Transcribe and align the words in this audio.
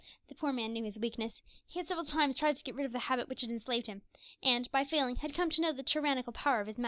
The 0.29 0.33
poor 0.33 0.51
man 0.51 0.73
knew 0.73 0.83
his 0.83 0.97
weakness. 0.97 1.43
He 1.67 1.77
had 1.77 1.87
several 1.87 2.05
times 2.07 2.35
tried 2.35 2.55
to 2.55 2.63
get 2.63 2.73
rid 2.73 2.87
of 2.87 2.91
the 2.91 2.97
habit 2.97 3.29
which 3.29 3.41
had 3.41 3.51
enslaved 3.51 3.85
him, 3.85 4.01
and, 4.41 4.67
by 4.71 4.83
failing, 4.83 5.17
had 5.17 5.35
come 5.35 5.51
to 5.51 5.61
know 5.61 5.71
the 5.73 5.83
tyrannical 5.83 6.33
power 6.33 6.59
of 6.59 6.65
his 6.65 6.79
master. 6.79 6.79